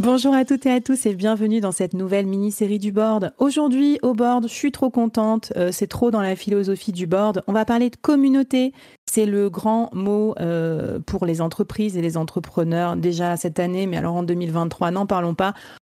Bonjour 0.00 0.32
à 0.32 0.46
toutes 0.46 0.64
et 0.64 0.70
à 0.70 0.80
tous 0.80 1.04
et 1.04 1.14
bienvenue 1.14 1.60
dans 1.60 1.72
cette 1.72 1.92
nouvelle 1.92 2.24
mini-série 2.24 2.78
du 2.78 2.90
board. 2.90 3.34
Aujourd'hui 3.36 3.98
au 4.00 4.14
board, 4.14 4.48
je 4.48 4.54
suis 4.54 4.72
trop 4.72 4.88
contente, 4.88 5.52
euh, 5.56 5.72
c'est 5.72 5.88
trop 5.88 6.10
dans 6.10 6.22
la 6.22 6.36
philosophie 6.36 6.92
du 6.92 7.06
board. 7.06 7.42
On 7.46 7.52
va 7.52 7.66
parler 7.66 7.90
de 7.90 7.96
communauté, 7.96 8.72
c'est 9.04 9.26
le 9.26 9.50
grand 9.50 9.94
mot 9.94 10.34
euh, 10.40 11.00
pour 11.00 11.26
les 11.26 11.42
entreprises 11.42 11.98
et 11.98 12.00
les 12.00 12.16
entrepreneurs 12.16 12.96
déjà 12.96 13.36
cette 13.36 13.58
année, 13.58 13.86
mais 13.86 13.98
alors 13.98 14.14
en 14.14 14.22
2023, 14.22 14.90
n'en 14.90 15.04
parlons 15.04 15.34
pas. 15.34 15.52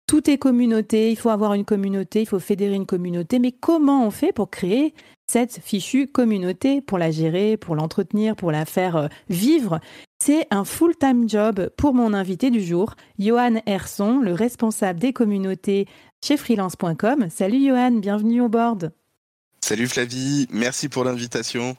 Tout 0.05 0.29
est 0.29 0.37
communauté, 0.37 1.09
il 1.09 1.15
faut 1.15 1.29
avoir 1.29 1.53
une 1.53 1.63
communauté, 1.63 2.23
il 2.23 2.27
faut 2.27 2.39
fédérer 2.39 2.75
une 2.75 2.85
communauté, 2.85 3.39
mais 3.39 3.53
comment 3.53 4.05
on 4.05 4.11
fait 4.11 4.33
pour 4.33 4.49
créer 4.49 4.93
cette 5.31 5.61
fichue 5.63 6.07
communauté, 6.07 6.81
pour 6.81 6.97
la 6.97 7.09
gérer, 7.09 7.55
pour 7.55 7.73
l'entretenir, 7.73 8.35
pour 8.35 8.51
la 8.51 8.65
faire 8.65 8.97
euh, 8.97 9.07
vivre? 9.29 9.79
C'est 10.25 10.47
un 10.51 10.63
full-time 10.63 11.27
job 11.27 11.69
pour 11.75 11.93
mon 11.93 12.13
invité 12.13 12.49
du 12.49 12.61
jour, 12.61 12.95
Johan 13.19 13.55
Herson, 13.65 14.21
le 14.21 14.31
responsable 14.31 14.97
des 14.97 15.11
communautés 15.11 15.85
chez 16.23 16.37
freelance.com. 16.37 17.27
Salut 17.29 17.67
Johan, 17.67 17.91
bienvenue 17.91 18.39
au 18.39 18.47
board. 18.47 18.93
Salut 19.59 19.85
Flavie, 19.85 20.47
merci 20.49 20.87
pour 20.87 21.03
l'invitation. 21.03 21.75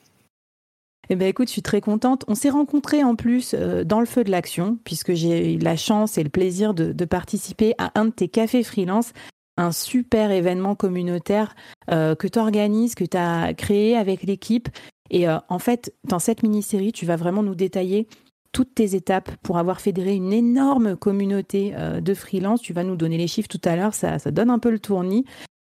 Eh 1.08 1.16
bien 1.16 1.26
écoute, 1.26 1.48
je 1.48 1.52
suis 1.52 1.62
très 1.62 1.80
contente. 1.80 2.26
On 2.28 2.34
s'est 2.34 2.50
rencontrés 2.50 3.02
en 3.02 3.16
plus 3.16 3.54
euh, 3.54 3.82
dans 3.82 4.00
le 4.00 4.06
feu 4.06 4.24
de 4.24 4.30
l'action, 4.30 4.78
puisque 4.84 5.14
j'ai 5.14 5.54
eu 5.54 5.58
la 5.58 5.76
chance 5.76 6.18
et 6.18 6.22
le 6.22 6.28
plaisir 6.28 6.74
de, 6.74 6.92
participer 7.06 7.72
à 7.78 7.98
un 7.98 8.04
de 8.04 8.10
tes 8.10 8.28
cafés 8.28 8.62
freelance, 8.62 9.12
un 9.56 9.72
super 9.72 10.30
événement 10.30 10.74
communautaire 10.74 11.56
euh, 11.90 12.14
que 12.14 12.28
tu 12.28 12.38
organises, 12.38 12.94
que 12.94 13.04
tu 13.04 13.16
as 13.16 13.54
créé 13.54 13.96
avec 13.96 14.22
l'équipe. 14.22 14.68
Et 15.08 15.28
euh, 15.28 15.38
en 15.48 15.58
fait, 15.58 15.94
dans 16.04 16.18
cette 16.18 16.42
mini-série, 16.42 16.92
tu 16.92 17.06
vas 17.06 17.16
vraiment 17.16 17.42
nous 17.42 17.54
détailler 17.54 18.06
toutes 18.54 18.74
tes 18.76 18.94
étapes 18.94 19.32
pour 19.42 19.58
avoir 19.58 19.80
fédéré 19.80 20.14
une 20.14 20.32
énorme 20.32 20.96
communauté 20.96 21.74
euh, 21.76 22.00
de 22.00 22.14
freelance. 22.14 22.62
Tu 22.62 22.72
vas 22.72 22.84
nous 22.84 22.94
donner 22.94 23.18
les 23.18 23.26
chiffres 23.26 23.48
tout 23.48 23.60
à 23.64 23.74
l'heure, 23.74 23.94
ça, 23.94 24.18
donne 24.30 24.48
un 24.48 24.60
peu 24.60 24.70
le 24.70 24.78
tournis. 24.78 25.24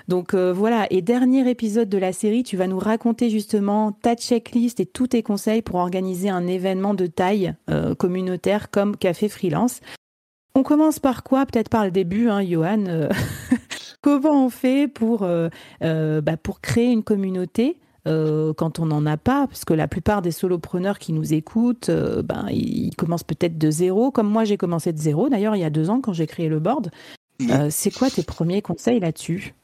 Donc 0.09 0.33
euh, 0.33 0.53
voilà, 0.53 0.87
et 0.91 1.03
dernier 1.03 1.49
épisode 1.49 1.91
de 1.91 1.99
la 1.99 2.13
série, 2.15 2.43
tu 2.43 2.57
vas 2.57 2.67
nous 2.67 2.79
raconter 2.79 3.29
justement 3.29 3.93
ta 3.93 4.17
checklist 4.17 4.81
et 4.81 4.87
tous 4.87 5.09
tes 5.09 5.23
conseils 5.23 5.61
pour 5.61 5.77
organiser 5.77 6.31
un 6.31 6.47
événement 6.47 6.95
de 6.95 7.07
taille 7.07 7.55
euh, 7.69 7.95
communautaire 7.95 8.71
comme 8.71 8.97
Café 8.97 9.29
Freelance. 9.29 9.81
On 10.55 10.63
commence 10.63 10.99
par 10.99 11.23
quoi? 11.23 11.45
Peut-être 11.45 11.69
par 11.69 11.85
le 11.85 11.91
début, 11.91 12.31
hein, 12.31 12.43
Johan. 12.43 13.09
Comment 14.01 14.47
on 14.47 14.49
fait 14.49 14.89
pour, 14.89 15.29
bah, 15.81 16.37
pour 16.43 16.61
créer 16.61 16.91
une 16.91 17.05
communauté? 17.05 17.77
Euh, 18.06 18.53
quand 18.55 18.78
on 18.78 18.87
n'en 18.87 19.05
a 19.06 19.16
pas, 19.16 19.47
parce 19.47 19.65
que 19.65 19.75
la 19.75 19.88
plupart 19.88 20.22
des 20.22 20.31
solopreneurs 20.31 20.99
qui 20.99 21.12
nous 21.12 21.34
écoutent, 21.34 21.91
euh, 21.91 22.22
ben, 22.22 22.47
ils 22.50 22.94
commencent 22.97 23.25
peut-être 23.25 23.59
de 23.59 23.71
zéro, 23.71 24.11
comme 24.11 24.28
moi 24.28 24.44
j'ai 24.44 24.56
commencé 24.56 24.93
de 24.93 24.99
zéro, 24.99 25.28
d'ailleurs 25.28 25.56
il 25.56 25.61
y 25.61 25.65
a 25.65 25.71
deux 25.71 25.91
ans 25.91 26.00
quand 26.00 26.12
j'ai 26.12 26.27
créé 26.27 26.49
le 26.49 26.60
board. 26.60 26.91
Euh, 27.50 27.69
c'est 27.71 27.91
quoi 27.91 28.10
tes 28.10 28.22
premiers 28.22 28.62
conseils 28.62 29.00
là-dessus? 29.00 29.55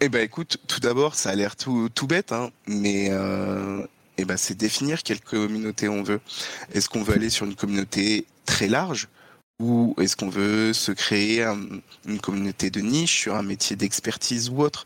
Eh 0.00 0.08
ben 0.08 0.22
écoute, 0.22 0.58
tout 0.68 0.80
d'abord, 0.80 1.14
ça 1.14 1.30
a 1.30 1.34
l'air 1.34 1.56
tout, 1.56 1.88
tout 1.92 2.06
bête, 2.06 2.32
hein, 2.32 2.50
mais 2.66 3.10
eh 4.16 4.24
ben, 4.24 4.36
c'est 4.36 4.56
définir 4.56 5.02
quelle 5.02 5.20
communauté 5.20 5.88
on 5.88 6.02
veut. 6.02 6.20
Est-ce 6.72 6.88
qu'on 6.88 7.02
veut 7.02 7.14
aller 7.14 7.30
sur 7.30 7.46
une 7.46 7.56
communauté 7.56 8.26
très 8.46 8.68
large 8.68 9.08
ou 9.60 9.94
est-ce 10.00 10.16
qu'on 10.16 10.28
veut 10.28 10.72
se 10.72 10.92
créer 10.92 11.42
une 12.06 12.20
communauté 12.20 12.70
de 12.70 12.80
niche 12.80 13.20
sur 13.20 13.36
un 13.36 13.42
métier 13.42 13.76
d'expertise 13.76 14.50
ou 14.50 14.62
autre? 14.62 14.84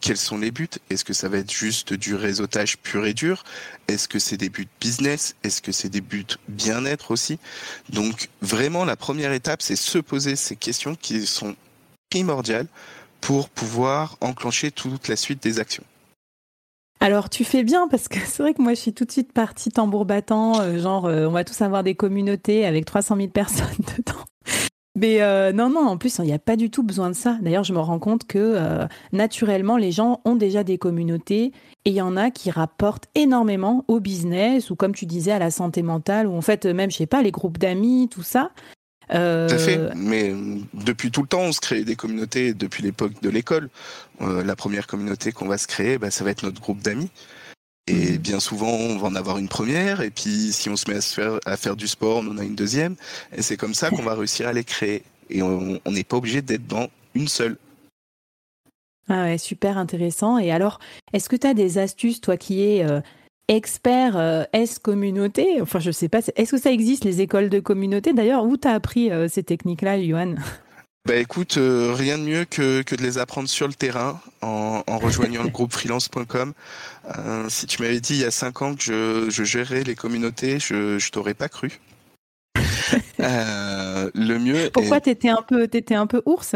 Quels 0.00 0.16
sont 0.16 0.38
les 0.38 0.50
buts? 0.50 0.68
Est-ce 0.88 1.04
que 1.04 1.12
ça 1.12 1.28
va 1.28 1.38
être 1.38 1.52
juste 1.52 1.92
du 1.92 2.14
réseautage 2.14 2.78
pur 2.78 3.06
et 3.06 3.14
dur? 3.14 3.44
Est-ce 3.88 4.08
que 4.08 4.18
c'est 4.18 4.36
des 4.36 4.48
buts 4.48 4.68
business? 4.80 5.34
Est-ce 5.42 5.62
que 5.62 5.72
c'est 5.72 5.88
des 5.88 6.00
buts 6.00 6.26
bien-être 6.48 7.10
aussi? 7.10 7.38
Donc 7.88 8.28
vraiment, 8.40 8.84
la 8.84 8.96
première 8.96 9.32
étape, 9.32 9.62
c'est 9.62 9.76
se 9.76 9.98
poser 9.98 10.36
ces 10.36 10.56
questions 10.56 10.94
qui 10.94 11.26
sont 11.26 11.56
primordiales 12.10 12.66
pour 13.20 13.48
pouvoir 13.48 14.16
enclencher 14.20 14.70
toute 14.70 15.08
la 15.08 15.16
suite 15.16 15.42
des 15.42 15.58
actions. 15.58 15.84
Alors 17.02 17.30
tu 17.30 17.44
fais 17.44 17.64
bien 17.64 17.88
parce 17.88 18.08
que 18.08 18.18
c'est 18.18 18.42
vrai 18.42 18.52
que 18.52 18.60
moi 18.60 18.74
je 18.74 18.80
suis 18.80 18.92
tout 18.92 19.06
de 19.06 19.12
suite 19.12 19.32
partie 19.32 19.70
tambour 19.70 20.04
battant, 20.04 20.60
euh, 20.60 20.78
genre 20.78 21.06
euh, 21.06 21.26
on 21.26 21.30
va 21.30 21.44
tous 21.44 21.60
avoir 21.62 21.82
des 21.82 21.94
communautés 21.94 22.66
avec 22.66 22.84
300 22.84 23.16
000 23.16 23.28
personnes 23.28 23.66
dedans. 23.96 24.24
Mais 24.96 25.22
euh, 25.22 25.52
non, 25.52 25.70
non, 25.70 25.86
en 25.86 25.96
plus, 25.96 26.18
il 26.18 26.24
n'y 26.24 26.32
a 26.32 26.38
pas 26.38 26.56
du 26.56 26.68
tout 26.68 26.82
besoin 26.82 27.10
de 27.10 27.14
ça. 27.14 27.38
D'ailleurs, 27.40 27.64
je 27.64 27.72
me 27.72 27.78
rends 27.78 28.00
compte 28.00 28.26
que 28.26 28.38
euh, 28.38 28.86
naturellement, 29.12 29.76
les 29.76 29.92
gens 29.92 30.20
ont 30.24 30.34
déjà 30.34 30.64
des 30.64 30.78
communautés 30.78 31.52
et 31.84 31.90
il 31.90 31.94
y 31.94 32.02
en 32.02 32.16
a 32.16 32.30
qui 32.30 32.50
rapportent 32.50 33.06
énormément 33.14 33.84
au 33.86 34.00
business 34.00 34.70
ou, 34.70 34.76
comme 34.76 34.94
tu 34.94 35.06
disais, 35.06 35.30
à 35.30 35.38
la 35.38 35.52
santé 35.52 35.82
mentale 35.82 36.26
ou 36.26 36.34
en 36.34 36.40
fait, 36.40 36.66
même, 36.66 36.90
je 36.90 36.96
sais 36.96 37.06
pas, 37.06 37.22
les 37.22 37.30
groupes 37.30 37.58
d'amis, 37.58 38.08
tout 38.10 38.24
ça. 38.24 38.50
Euh... 39.12 39.48
Tout 39.48 39.54
à 39.54 39.58
fait. 39.58 39.80
Mais 39.94 40.34
depuis 40.74 41.10
tout 41.10 41.22
le 41.22 41.28
temps, 41.28 41.40
on 41.42 41.52
se 41.52 41.60
crée 41.60 41.84
des 41.84 41.96
communautés 41.96 42.54
depuis 42.54 42.82
l'époque 42.82 43.12
de 43.22 43.28
l'école. 43.28 43.68
Euh, 44.20 44.44
la 44.44 44.56
première 44.56 44.86
communauté 44.86 45.32
qu'on 45.32 45.48
va 45.48 45.58
se 45.58 45.66
créer, 45.66 45.98
bah, 45.98 46.10
ça 46.10 46.24
va 46.24 46.30
être 46.30 46.42
notre 46.42 46.60
groupe 46.60 46.82
d'amis. 46.82 47.10
Et 47.86 48.18
bien 48.18 48.40
souvent, 48.40 48.70
on 48.70 48.98
va 48.98 49.08
en 49.08 49.14
avoir 49.14 49.38
une 49.38 49.48
première, 49.48 50.00
et 50.00 50.10
puis 50.10 50.52
si 50.52 50.68
on 50.68 50.76
se 50.76 50.88
met 50.90 50.98
à, 51.44 51.56
faire, 51.56 51.76
du 51.76 51.88
sport, 51.88 52.18
on 52.18 52.28
en 52.28 52.38
a 52.38 52.44
une 52.44 52.54
deuxième. 52.54 52.94
Et 53.34 53.42
c'est 53.42 53.56
comme 53.56 53.74
ça 53.74 53.90
qu'on 53.90 54.02
va 54.02 54.14
réussir 54.14 54.46
à 54.46 54.52
les 54.52 54.64
créer. 54.64 55.02
Et 55.28 55.42
on 55.42 55.80
n'est 55.86 56.04
pas 56.04 56.16
obligé 56.16 56.42
d'être 56.42 56.66
dans 56.66 56.88
une 57.14 57.28
seule. 57.28 57.56
Ah 59.10 59.24
ouais, 59.24 59.38
super 59.38 59.76
intéressant. 59.76 60.38
Et 60.38 60.52
alors, 60.52 60.78
est-ce 61.12 61.28
que 61.28 61.34
tu 61.34 61.46
as 61.46 61.54
des 61.54 61.78
astuces, 61.78 62.20
toi 62.20 62.36
qui 62.36 62.62
es 62.62 62.84
euh, 62.84 63.00
expert 63.48 64.16
euh, 64.16 64.44
S-communauté? 64.52 65.60
Enfin, 65.60 65.80
je 65.80 65.90
sais 65.90 66.08
pas, 66.08 66.20
est-ce 66.36 66.52
que 66.52 66.58
ça 66.58 66.70
existe, 66.70 67.04
les 67.04 67.20
écoles 67.20 67.48
de 67.48 67.58
communauté? 67.58 68.12
D'ailleurs, 68.12 68.44
où 68.44 68.56
tu 68.56 68.68
as 68.68 68.72
appris 68.72 69.10
euh, 69.10 69.26
ces 69.28 69.42
techniques-là, 69.42 70.00
Johan 70.00 70.36
bah 71.06 71.16
écoute, 71.16 71.56
euh, 71.56 71.94
rien 71.96 72.18
de 72.18 72.24
mieux 72.24 72.44
que, 72.44 72.82
que 72.82 72.94
de 72.94 73.02
les 73.02 73.16
apprendre 73.16 73.48
sur 73.48 73.66
le 73.66 73.72
terrain 73.72 74.20
en, 74.42 74.82
en 74.86 74.98
rejoignant 74.98 75.42
le 75.42 75.48
groupe 75.48 75.72
freelance.com. 75.72 76.52
Euh, 77.16 77.48
si 77.48 77.66
tu 77.66 77.80
m'avais 77.80 78.00
dit 78.00 78.14
il 78.14 78.20
y 78.20 78.24
a 78.24 78.30
cinq 78.30 78.60
ans 78.60 78.74
que 78.74 78.82
je, 78.82 79.30
je 79.30 79.44
gérais 79.44 79.82
les 79.82 79.94
communautés, 79.94 80.58
je, 80.58 80.98
je 80.98 81.10
t'aurais 81.10 81.34
pas 81.34 81.48
cru. 81.48 81.80
Euh, 83.20 84.10
le 84.14 84.38
mieux. 84.38 84.70
Pourquoi 84.72 84.96
est... 84.96 85.02
t'étais 85.02 85.28
un 85.28 85.42
peu, 85.46 85.68
t'étais 85.68 85.94
un 85.94 86.06
peu 86.06 86.22
ours? 86.24 86.54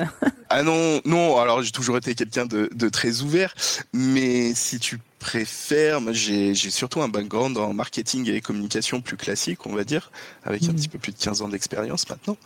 Ah 0.48 0.62
non, 0.62 1.00
non. 1.04 1.38
Alors 1.38 1.62
j'ai 1.62 1.70
toujours 1.72 1.98
été 1.98 2.14
quelqu'un 2.14 2.46
de, 2.46 2.70
de, 2.74 2.88
très 2.88 3.20
ouvert, 3.20 3.54
mais 3.92 4.54
si 4.54 4.78
tu 4.78 4.98
préfère, 5.24 6.00
j'ai 6.12 6.54
surtout 6.54 7.00
un 7.00 7.08
background 7.08 7.56
en 7.56 7.72
marketing 7.72 8.28
et 8.28 8.42
communication 8.42 9.00
plus 9.00 9.16
classique, 9.16 9.64
on 9.64 9.74
va 9.74 9.82
dire, 9.82 10.12
avec 10.44 10.64
un 10.64 10.66
mmh. 10.72 10.74
petit 10.74 10.88
peu 10.88 10.98
plus 10.98 11.12
de 11.12 11.18
15 11.18 11.40
ans 11.40 11.48
d'expérience 11.48 12.06
maintenant. 12.10 12.36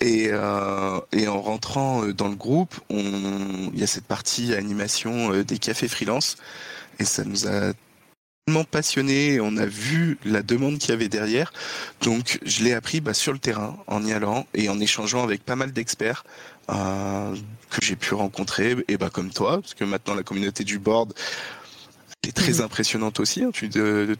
Et, 0.00 0.26
euh, 0.32 0.98
et 1.12 1.28
en 1.28 1.40
rentrant 1.40 2.02
euh, 2.02 2.12
dans 2.12 2.26
le 2.26 2.34
groupe, 2.34 2.74
il 2.90 3.78
y 3.78 3.84
a 3.84 3.86
cette 3.86 4.06
partie 4.06 4.52
animation 4.52 5.32
euh, 5.32 5.44
des 5.44 5.58
cafés 5.58 5.86
freelance, 5.86 6.38
et 6.98 7.04
ça 7.04 7.22
nous 7.22 7.46
a 7.46 7.72
tellement 8.46 8.64
passionné, 8.64 9.38
on 9.40 9.56
a 9.56 9.66
vu 9.66 10.18
la 10.24 10.42
demande 10.42 10.78
qu'il 10.78 10.90
y 10.90 10.94
avait 10.94 11.08
derrière, 11.08 11.52
donc 12.02 12.40
je 12.44 12.64
l'ai 12.64 12.72
appris 12.72 13.00
bah, 13.00 13.14
sur 13.14 13.32
le 13.32 13.38
terrain, 13.38 13.76
en 13.86 14.04
y 14.04 14.12
allant 14.12 14.44
et 14.54 14.68
en 14.68 14.80
échangeant 14.80 15.22
avec 15.22 15.44
pas 15.44 15.54
mal 15.54 15.70
d'experts 15.70 16.24
euh, 16.70 17.32
que 17.70 17.78
j'ai 17.80 17.94
pu 17.94 18.14
rencontrer, 18.14 18.74
et 18.88 18.96
bah 18.96 19.08
comme 19.08 19.30
toi, 19.30 19.60
parce 19.60 19.74
que 19.74 19.84
maintenant 19.84 20.14
la 20.14 20.24
communauté 20.24 20.64
du 20.64 20.80
board 20.80 21.14
est 22.26 22.32
très 22.32 22.54
mhm. 22.54 22.62
impressionnante 22.62 23.20
aussi. 23.20 23.42
Hein. 23.42 23.50
Tu, 23.52 23.70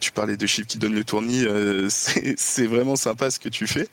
tu 0.00 0.12
parlais 0.12 0.36
de 0.36 0.46
chiffres 0.46 0.68
qui 0.68 0.78
donnent 0.78 0.94
le 0.94 1.04
tournis, 1.04 1.44
euh, 1.44 1.88
c'est 1.90 2.66
vraiment 2.66 2.96
sympa 2.96 3.30
ce 3.30 3.38
que 3.38 3.48
tu 3.48 3.66
fais. 3.66 3.88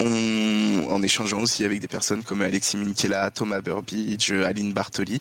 On, 0.00 0.86
en 0.90 1.02
échangeant 1.02 1.40
aussi 1.40 1.64
avec 1.64 1.80
des 1.80 1.88
personnes 1.88 2.22
comme 2.22 2.42
Alexis 2.42 2.76
Minkela, 2.76 3.30
Thomas 3.30 3.60
Burbidge, 3.60 4.32
Aline 4.32 4.72
Bartoli. 4.72 5.20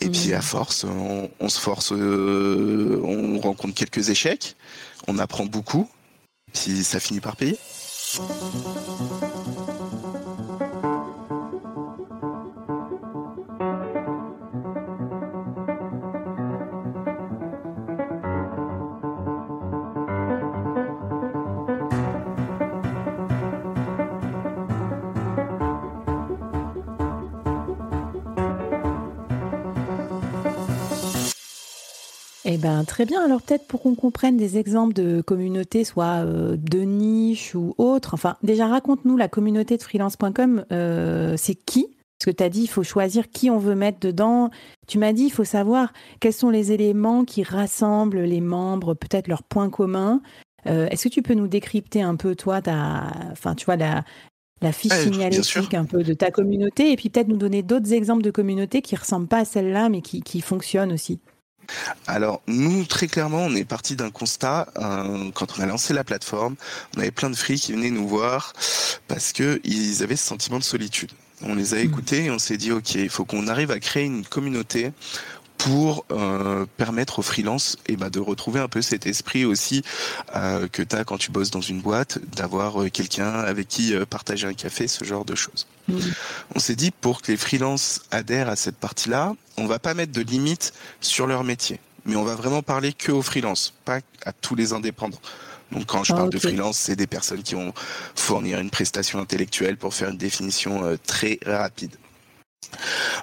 Et 0.00 0.08
puis 0.08 0.28
mhm. 0.28 0.34
à 0.34 0.42
force, 0.42 0.84
on, 0.84 1.48
se 1.48 1.60
force, 1.60 1.92
euh, 1.92 3.00
on 3.04 3.40
rencontre 3.40 3.74
quelques 3.74 4.10
échecs, 4.10 4.56
on 5.08 5.18
apprend 5.18 5.46
beaucoup, 5.46 5.88
puis 6.52 6.84
ça 6.84 7.00
finit 7.00 7.20
par 7.20 7.36
payer. 7.36 7.58
Eh 32.44 32.58
ben, 32.58 32.84
très 32.84 33.04
bien. 33.04 33.24
Alors 33.24 33.40
peut-être 33.42 33.66
pour 33.66 33.82
qu'on 33.82 33.94
comprenne 33.94 34.36
des 34.36 34.58
exemples 34.58 34.94
de 34.94 35.20
communautés, 35.20 35.84
soit 35.84 36.24
euh, 36.24 36.56
de 36.56 36.80
niche 36.80 37.54
ou 37.54 37.74
autres. 37.78 38.14
Enfin, 38.14 38.36
déjà 38.42 38.66
raconte-nous 38.66 39.16
la 39.16 39.28
communauté 39.28 39.76
de 39.76 39.82
freelance.com. 39.82 40.64
Euh, 40.72 41.34
c'est 41.36 41.54
qui? 41.54 41.86
Parce 42.18 42.32
que 42.32 42.36
tu 42.36 42.44
as 42.44 42.48
dit 42.48 42.62
il 42.62 42.68
faut 42.68 42.82
choisir 42.82 43.30
qui 43.30 43.50
on 43.50 43.58
veut 43.58 43.74
mettre 43.74 44.00
dedans. 44.00 44.50
Tu 44.88 44.98
m'as 44.98 45.12
dit 45.12 45.24
il 45.24 45.32
faut 45.32 45.44
savoir 45.44 45.92
quels 46.20 46.32
sont 46.32 46.50
les 46.50 46.72
éléments 46.72 47.24
qui 47.24 47.42
rassemblent 47.42 48.20
les 48.20 48.40
membres, 48.40 48.94
peut-être 48.94 49.28
leurs 49.28 49.42
points 49.44 49.70
communs. 49.70 50.20
Euh, 50.66 50.88
est-ce 50.90 51.04
que 51.04 51.14
tu 51.14 51.22
peux 51.22 51.34
nous 51.34 51.48
décrypter 51.48 52.02
un 52.02 52.14
peu 52.14 52.36
toi, 52.36 52.62
ta, 52.62 53.10
enfin 53.32 53.56
tu 53.56 53.64
vois 53.64 53.76
la, 53.76 54.04
la 54.60 54.72
fiche 54.72 54.92
signalétique 54.92 55.74
un 55.74 55.84
peu 55.84 56.04
de 56.04 56.14
ta 56.14 56.30
communauté 56.30 56.92
et 56.92 56.96
puis 56.96 57.08
peut-être 57.08 57.26
nous 57.26 57.36
donner 57.36 57.64
d'autres 57.64 57.92
exemples 57.92 58.22
de 58.22 58.30
communautés 58.30 58.82
qui 58.82 58.94
ressemblent 58.94 59.26
pas 59.26 59.38
à 59.38 59.44
celle-là 59.44 59.88
mais 59.88 60.02
qui, 60.02 60.22
qui 60.22 60.40
fonctionnent 60.40 60.92
aussi? 60.92 61.20
Alors 62.06 62.42
nous 62.46 62.84
très 62.84 63.06
clairement 63.06 63.44
on 63.44 63.54
est 63.54 63.64
parti 63.64 63.96
d'un 63.96 64.10
constat 64.10 64.68
euh, 64.76 65.30
quand 65.32 65.58
on 65.58 65.62
a 65.62 65.66
lancé 65.66 65.94
la 65.94 66.04
plateforme, 66.04 66.56
on 66.96 67.00
avait 67.00 67.10
plein 67.10 67.30
de 67.30 67.36
fris 67.36 67.58
qui 67.60 67.72
venaient 67.72 67.90
nous 67.90 68.08
voir 68.08 68.52
parce 69.08 69.32
que 69.32 69.60
ils 69.64 70.02
avaient 70.02 70.16
ce 70.16 70.26
sentiment 70.26 70.58
de 70.58 70.64
solitude. 70.64 71.12
On 71.44 71.54
les 71.54 71.74
a 71.74 71.78
mmh. 71.78 71.80
écoutés 71.80 72.24
et 72.26 72.30
on 72.30 72.38
s'est 72.38 72.56
dit 72.56 72.72
ok 72.72 72.94
il 72.94 73.08
faut 73.08 73.24
qu'on 73.24 73.48
arrive 73.48 73.70
à 73.70 73.80
créer 73.80 74.04
une 74.04 74.24
communauté 74.24 74.92
pour 75.62 76.04
euh, 76.10 76.66
permettre 76.76 77.20
aux 77.20 77.22
freelances 77.22 77.76
eh 77.86 77.96
ben, 77.96 78.10
de 78.10 78.18
retrouver 78.18 78.58
un 78.58 78.66
peu 78.66 78.82
cet 78.82 79.06
esprit 79.06 79.44
aussi 79.44 79.82
euh, 80.34 80.66
que 80.66 80.82
tu 80.82 80.96
as 80.96 81.04
quand 81.04 81.18
tu 81.18 81.30
bosses 81.30 81.52
dans 81.52 81.60
une 81.60 81.80
boîte, 81.80 82.18
d'avoir 82.34 82.82
euh, 82.82 82.88
quelqu'un 82.88 83.30
avec 83.30 83.68
qui 83.68 83.94
partager 84.10 84.48
un 84.48 84.54
café, 84.54 84.88
ce 84.88 85.04
genre 85.04 85.24
de 85.24 85.36
choses. 85.36 85.68
Mmh. 85.86 85.98
On 86.56 86.58
s'est 86.58 86.74
dit 86.74 86.90
pour 86.90 87.22
que 87.22 87.30
les 87.30 87.36
freelances 87.36 88.02
adhèrent 88.10 88.48
à 88.48 88.56
cette 88.56 88.76
partie-là, 88.76 89.34
on 89.56 89.66
va 89.66 89.78
pas 89.78 89.94
mettre 89.94 90.12
de 90.12 90.22
limites 90.22 90.72
sur 91.00 91.28
leur 91.28 91.44
métier, 91.44 91.78
mais 92.06 92.16
on 92.16 92.24
va 92.24 92.34
vraiment 92.34 92.62
parler 92.62 92.92
que 92.92 93.12
aux 93.12 93.22
freelances, 93.22 93.72
pas 93.84 94.00
à 94.26 94.32
tous 94.32 94.56
les 94.56 94.72
indépendants. 94.72 95.20
Donc 95.70 95.86
quand 95.86 96.02
je 96.02 96.12
parle 96.12 96.30
de 96.30 96.38
freelance, 96.38 96.76
c'est 96.76 96.96
des 96.96 97.06
personnes 97.06 97.42
qui 97.42 97.54
vont 97.54 97.72
fournir 98.16 98.58
une 98.58 98.68
prestation 98.68 99.20
intellectuelle 99.20 99.76
pour 99.76 99.94
faire 99.94 100.10
une 100.10 100.18
définition 100.18 100.98
très 101.06 101.38
rapide. 101.46 101.96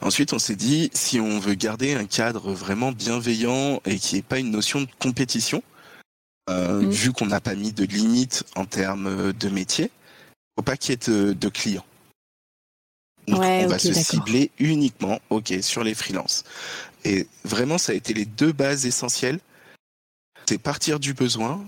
Ensuite, 0.02 0.34
on 0.34 0.40
s'est 0.40 0.56
dit, 0.56 0.90
si 0.94 1.20
on 1.20 1.40
veut 1.40 1.56
garder 1.56 1.94
un 1.94 2.06
cadre 2.06 2.54
vraiment 2.54 2.92
bienveillant 2.92 3.82
et 3.86 4.00
qui 4.00 4.16
n'ait 4.16 4.22
pas 4.22 4.40
une 4.40 4.52
notion 4.52 4.82
de 4.82 4.88
compétition, 5.00 5.62
euh, 6.50 6.82
mm. 6.82 6.90
vu 6.90 7.12
qu'on 7.12 7.26
n'a 7.26 7.42
pas 7.42 7.56
mis 7.56 7.74
de 7.74 7.84
limite 7.84 8.44
en 8.56 8.66
termes 8.66 9.34
de 9.34 9.50
métier, 9.50 9.92
faut 10.58 10.64
pas 10.64 10.78
qu'il 10.78 10.92
y 10.92 10.94
ait 10.94 11.34
de, 11.34 11.50
clients. 11.50 11.86
Donc, 13.28 13.42
on 13.42 13.68
va 13.68 13.80
se 13.80 13.94
cibler 13.94 14.52
uniquement, 14.58 15.20
ok, 15.30 15.54
sur 15.62 15.84
les 15.84 15.94
freelances. 15.94 16.44
Et 17.06 17.28
vraiment, 17.44 17.78
ça 17.78 17.92
a 17.92 17.96
été 17.96 18.14
les 18.14 18.26
deux 18.26 18.52
bases 18.52 18.86
essentielles. 18.86 19.40
C'est 20.48 20.58
partir 20.58 21.00
du 21.00 21.14
besoin 21.14 21.64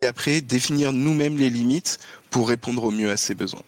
et 0.00 0.06
après 0.06 0.40
définir 0.40 0.92
nous-mêmes 0.92 1.36
les 1.36 1.50
limites 1.50 1.98
pour 2.30 2.48
répondre 2.48 2.84
au 2.84 2.90
mieux 2.90 3.10
à 3.10 3.16
ces 3.16 3.34
besoins. 3.34 3.62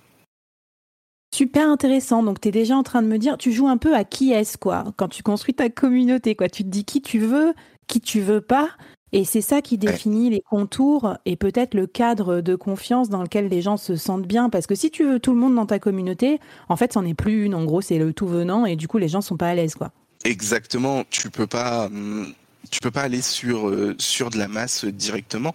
Super 1.35 1.69
intéressant. 1.69 2.23
Donc, 2.23 2.41
tu 2.41 2.47
es 2.47 2.53
déjà 2.53 2.77
en 2.77 2.85
train 2.85 3.03
de 3.03 3.09
me 3.09 3.19
dire, 3.19 3.37
tu 3.37 3.51
joues 3.51 3.67
un 3.67 3.77
peu 3.77 3.97
à 3.97 4.05
qui 4.05 4.31
est-ce, 4.31 4.57
quoi, 4.57 4.85
quand 4.97 5.09
tu 5.09 5.25
construis 5.25 5.53
ta 5.53 5.69
communauté, 5.69 6.37
quoi. 6.37 6.49
Tu 6.49 6.63
te 6.63 6.69
dis 6.69 6.85
qui 6.85 7.03
tu 7.03 7.19
veux, 7.19 7.55
qui 7.89 8.01
tu 8.01 8.21
veux 8.21 8.41
pas. 8.41 8.69
Et 9.11 9.25
c'est 9.25 9.41
ça 9.41 9.61
qui 9.61 9.77
définit 9.77 10.31
les 10.31 10.43
contours 10.49 11.17
et 11.27 11.35
peut-être 11.35 11.75
le 11.75 11.89
cadre 11.89 12.41
de 12.41 12.55
confiance 12.55 13.09
dans 13.09 13.21
lequel 13.21 13.49
les 13.49 13.63
gens 13.63 13.77
se 13.77 13.97
sentent 13.97 14.29
bien. 14.29 14.49
Parce 14.49 14.69
que 14.69 14.77
si 14.77 14.93
tu 14.93 15.03
veux 15.03 15.19
tout 15.19 15.33
le 15.33 15.41
monde 15.41 15.57
dans 15.57 15.67
ta 15.67 15.81
communauté, 15.81 16.39
en 16.69 16.77
fait, 16.77 16.93
c'en 16.93 17.05
est 17.05 17.15
plus 17.15 17.47
une. 17.47 17.57
En 17.57 17.65
gros, 17.65 17.81
c'est 17.81 17.99
le 17.99 18.13
tout 18.13 18.29
venant 18.29 18.65
et 18.65 18.77
du 18.77 18.87
coup, 18.87 18.99
les 18.99 19.09
gens 19.09 19.21
sont 19.21 19.37
pas 19.37 19.49
à 19.49 19.55
l'aise, 19.57 19.75
quoi. 19.75 19.91
Exactement. 20.23 21.03
Tu 21.11 21.31
peux 21.31 21.49
pas, 21.49 21.87
hum, 21.87 22.33
tu 22.71 22.79
peux 22.79 22.93
pas 22.93 23.03
aller 23.03 23.23
sur, 23.23 23.69
euh, 23.69 23.97
sur 23.99 24.31
de 24.31 24.39
la 24.39 24.47
masse 24.47 24.85
directement. 24.85 25.53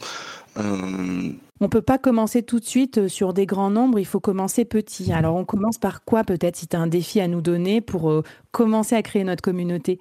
Euh, 0.59 1.31
on 1.61 1.69
peut 1.69 1.81
pas 1.81 1.97
commencer 1.97 2.43
tout 2.43 2.59
de 2.59 2.65
suite 2.65 2.97
euh, 2.99 3.07
sur 3.07 3.33
des 3.33 3.45
grands 3.45 3.69
nombres, 3.69 3.99
il 3.99 4.05
faut 4.05 4.19
commencer 4.19 4.65
petit. 4.65 5.11
Alors 5.11 5.35
on 5.35 5.45
commence 5.45 5.77
par 5.77 6.03
quoi 6.03 6.23
peut-être 6.23 6.55
si 6.55 6.67
tu 6.67 6.75
as 6.75 6.79
un 6.79 6.87
défi 6.87 7.19
à 7.19 7.27
nous 7.27 7.41
donner 7.41 7.81
pour 7.81 8.09
euh, 8.09 8.23
commencer 8.51 8.95
à 8.95 9.01
créer 9.01 9.23
notre 9.23 9.41
communauté? 9.41 9.99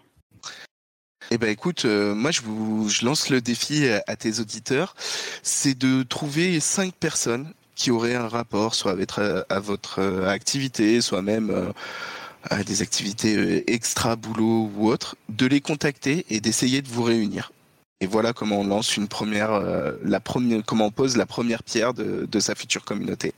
Eh 1.30 1.36
ben 1.36 1.50
écoute, 1.50 1.84
moi 1.84 2.30
je 2.30 2.40
vous 2.40 2.88
je 2.88 3.04
lance 3.04 3.28
le 3.28 3.42
défi 3.42 3.86
à, 4.06 4.16
tes 4.16 4.40
auditeurs, 4.40 4.94
c'est 5.42 5.76
de 5.76 6.02
trouver 6.02 6.58
cinq 6.58 6.94
personnes 6.94 7.52
qui 7.74 7.90
auraient 7.90 8.14
un 8.14 8.28
rapport 8.28 8.74
soit 8.74 8.92
avec 8.92 9.10
à, 9.18 9.60
votre 9.60 10.00
activité, 10.26 11.02
soit 11.02 11.20
même 11.20 11.74
à 12.44 12.64
des 12.64 12.80
activités 12.80 13.70
extra 13.70 14.16
boulot 14.16 14.70
ou 14.74 14.88
autres, 14.88 15.16
de 15.28 15.44
les 15.44 15.60
contacter 15.60 16.24
et 16.30 16.40
d'essayer 16.40 16.80
de 16.80 16.88
vous 16.88 17.02
réunir. 17.02 17.52
Et 18.00 18.06
voilà 18.06 18.32
comment 18.32 18.60
on 18.60 18.66
lance 18.66 18.96
euh, 18.98 19.96
la 20.04 20.20
première, 20.20 20.62
comment 20.64 20.86
on 20.86 20.90
pose 20.90 21.16
la 21.16 21.26
première 21.26 21.62
pierre 21.62 21.94
de, 21.94 22.28
de 22.30 22.40
sa 22.40 22.54
future 22.54 22.84
communauté. 22.84 23.32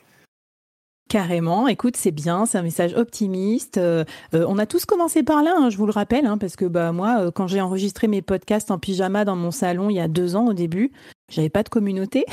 Carrément, 1.08 1.66
écoute, 1.66 1.96
c'est 1.96 2.12
bien, 2.12 2.46
c'est 2.46 2.58
un 2.58 2.62
message 2.62 2.94
optimiste. 2.94 3.78
Euh, 3.78 4.04
euh, 4.34 4.44
on 4.46 4.58
a 4.58 4.66
tous 4.66 4.84
commencé 4.84 5.24
par 5.24 5.42
là, 5.42 5.54
hein, 5.58 5.70
je 5.70 5.76
vous 5.76 5.86
le 5.86 5.92
rappelle, 5.92 6.26
hein, 6.26 6.38
parce 6.38 6.54
que 6.56 6.66
bah 6.66 6.92
moi, 6.92 7.32
quand 7.32 7.48
j'ai 7.48 7.60
enregistré 7.60 8.06
mes 8.06 8.22
podcasts 8.22 8.70
en 8.70 8.78
pyjama 8.78 9.24
dans 9.24 9.34
mon 9.34 9.50
salon 9.50 9.90
il 9.90 9.96
y 9.96 10.00
a 10.00 10.06
deux 10.06 10.36
ans 10.36 10.46
au 10.46 10.52
début, 10.52 10.92
j'avais 11.32 11.48
pas 11.48 11.62
de 11.62 11.68
communauté. 11.68 12.26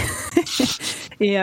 et 1.21 1.37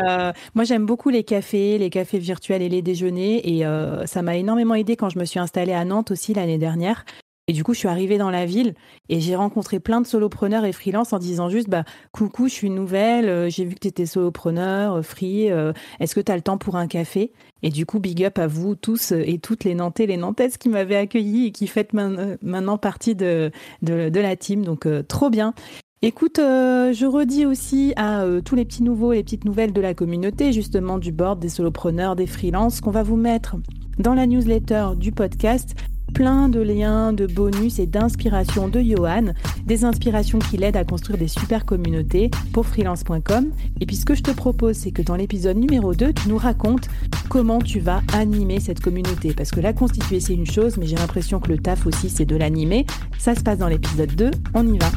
moi, 0.55 0.65
j'aime 0.65 0.87
beaucoup 0.87 1.09
les 1.09 1.25
cafés, 1.25 1.79
les 1.79 1.91
cafés 1.91 2.19
virtuels 2.19 2.63
et 2.63 2.69
les 2.69 2.83
déjeuners, 2.83 3.41
et 3.45 3.65
ça 4.07 4.23
m'a 4.23 4.37
énormément 4.37 4.77
aidé 4.77 4.95
quand 4.95 5.09
je 5.09 5.19
me 5.19 5.25
suis 5.25 5.41
installée 5.41 5.73
à 5.73 5.85
Nantes 5.85 6.13
aussi 6.13 6.35
l'année 6.35 6.59
dernière. 6.59 7.05
Et 7.47 7.53
du 7.53 7.63
coup, 7.63 7.75
je 7.75 7.79
suis 7.81 7.89
arrivée 7.89 8.17
dans 8.17 8.31
la 8.31 8.47
ville 8.47 8.75
et 9.11 9.21
j'ai 9.21 9.37
rencontré 9.37 9.79
plein 9.79 10.01
de 10.01 10.07
solopreneurs 10.07 10.65
et 10.65 10.73
freelance 10.73 11.13
en 11.13 11.19
disant 11.19 11.51
juste 11.51 11.69
bah 11.69 11.85
coucou, 12.11 12.49
je 12.49 12.55
suis 12.55 12.71
nouvelle, 12.71 13.29
euh, 13.29 13.51
j'ai 13.51 13.67
vu 13.67 13.75
que 13.75 13.81
tu 13.81 13.89
étais 13.89 14.07
solopreneur, 14.07 14.95
euh, 14.95 15.03
free, 15.03 15.51
euh, 15.51 15.75
est-ce 16.01 16.15
que 16.15 16.23
tu 16.23 16.33
as 16.33 16.37
le 16.37 16.43
temps 16.43 16.57
pour 16.57 16.77
un 16.77 16.87
café? 16.87 17.33
Et 17.63 17.69
du 17.69 17.85
coup, 17.85 18.01
big 18.01 18.25
up 18.25 18.39
à 18.39 18.47
vous 18.47 18.77
tous 18.77 19.13
et 19.13 19.39
toutes 19.39 19.65
les 19.65 19.75
Nantais, 19.75 20.07
les 20.07 20.17
Nantaises 20.17 20.57
qui 20.57 20.71
m'avaient 20.71 20.97
accueilli 20.97 21.49
et 21.49 21.53
qui 21.53 21.67
faites 21.67 21.93
maintenant 21.93 22.79
partie 22.79 23.15
de, 23.15 23.51
de, 23.83 24.21
la 24.21 24.37
team. 24.37 24.65
Donc 24.65 24.87
trop 25.09 25.31
bien. 25.31 25.55
Écoute, 26.03 26.37
je 26.39 27.07
redis 27.07 27.47
aussi 27.47 27.95
à 27.97 28.27
tous 28.45 28.55
les 28.55 28.67
petits 28.67 28.83
nouveaux 28.83 29.15
et 29.15 29.17
les 29.17 29.25
petites 29.25 29.47
nouvelles 29.47 29.73
de 29.73 29.81
la 29.81 29.95
communauté, 29.95 30.53
justement 30.53 30.99
du 30.99 31.11
board, 31.11 31.41
des 31.41 31.49
solopreneurs, 31.49 32.17
des 32.17 32.27
freelances, 32.27 32.83
qu'on 32.83 32.91
va 32.91 33.03
vous 33.03 33.17
mettre 33.17 33.57
dans 33.99 34.13
la 34.13 34.27
newsletter 34.27 34.89
du 34.97 35.13
podcast 35.13 35.75
plein 36.15 36.49
de 36.49 36.61
liens, 36.61 37.13
de 37.13 37.27
bonus 37.27 37.79
et 37.79 37.87
d'inspiration 37.87 38.69
de 38.69 38.81
Johan, 38.81 39.35
des 39.67 39.85
inspirations 39.85 40.39
qui 40.39 40.57
l'aident 40.57 40.77
à 40.77 40.85
construire 40.85 41.19
des 41.19 41.29
super 41.29 41.67
communautés 41.67 42.31
pour 42.53 42.67
freelance.com. 42.67 43.51
Et 43.81 43.87
puis 43.87 43.97
ce 43.97 44.05
que 44.05 44.15
je 44.15 44.23
te 44.23 44.31
propose, 44.31 44.77
c'est 44.77 44.93
que 44.93 45.03
dans 45.03 45.17
l'épisode 45.17 45.57
numéro 45.57 45.93
2, 45.93 46.13
tu 46.13 46.29
nous 46.29 46.39
racontes 46.39 46.89
comment 47.29 47.59
tu 47.59 47.81
vas 47.81 48.01
animer 48.13 48.61
cette 48.61 48.81
communauté. 48.81 49.35
Parce 49.35 49.51
que 49.51 49.61
la 49.61 49.73
constituer, 49.73 50.21
c'est 50.21 50.35
une 50.35 50.47
chose, 50.47 50.77
mais 50.79 50.87
j'ai 50.87 50.97
l'impression 50.97 51.41
que 51.41 51.49
le 51.49 51.59
taf 51.59 51.87
aussi, 51.87 52.09
c'est 52.09 52.25
de 52.25 52.37
l'animer. 52.37 52.87
Ça 53.19 53.35
se 53.35 53.41
passe 53.41 53.59
dans 53.59 53.69
l'épisode 53.69 54.15
2, 54.15 54.31
on 54.55 54.67
y 54.73 54.79
va. 54.79 54.91